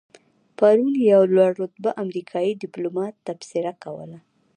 [0.57, 4.19] پرون یو لوړ رتبه امریکایي دیپلومات تبصره کوله.